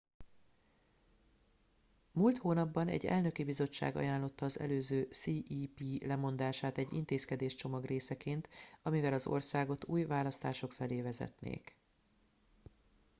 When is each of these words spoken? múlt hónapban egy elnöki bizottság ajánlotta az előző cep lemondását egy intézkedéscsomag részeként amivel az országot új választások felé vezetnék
múlt 2.11 2.37
hónapban 2.37 2.87
egy 2.87 3.05
elnöki 3.05 3.43
bizottság 3.43 3.95
ajánlotta 3.95 4.45
az 4.45 4.59
előző 4.59 5.01
cep 5.11 5.79
lemondását 6.05 6.77
egy 6.77 6.93
intézkedéscsomag 6.93 7.85
részeként 7.85 8.49
amivel 8.81 9.13
az 9.13 9.27
országot 9.27 9.85
új 9.87 10.03
választások 10.03 10.71
felé 10.73 11.01
vezetnék 11.01 11.75